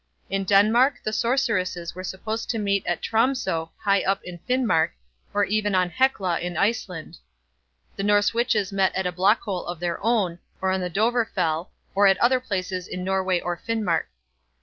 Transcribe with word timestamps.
In 0.31 0.45
Denmark, 0.45 0.95
the 1.03 1.13
sorceresses 1.13 1.93
were 1.93 2.03
supposed 2.03 2.49
to 2.49 2.57
meet 2.57 2.83
at 2.87 3.03
Tromsoe 3.03 3.69
high 3.77 4.01
up 4.01 4.19
in 4.23 4.39
Finmark, 4.49 4.93
or 5.31 5.43
even 5.45 5.75
on 5.75 5.91
Heckla 5.91 6.39
in 6.41 6.57
Iceland. 6.57 7.19
The 7.97 8.01
Norse 8.03 8.33
witches 8.33 8.71
met 8.73 8.95
at 8.95 9.05
a 9.05 9.11
Blokolle 9.11 9.67
of 9.67 9.79
their 9.79 10.03
own, 10.03 10.39
or 10.59 10.71
on 10.71 10.81
the 10.81 10.89
Dovrefell, 10.89 11.69
or 11.93 12.07
at 12.07 12.17
other 12.17 12.39
places 12.39 12.87
in 12.87 13.03
Norway 13.03 13.41
or 13.41 13.55
Finmark. 13.55 14.07